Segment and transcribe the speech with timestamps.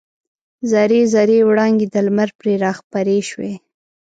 [0.71, 3.53] زر زري وړانګې د لمر پرې راخپرې شوې.